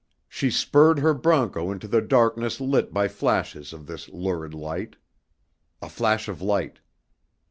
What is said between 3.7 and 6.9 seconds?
of this lurid light. A flash of light.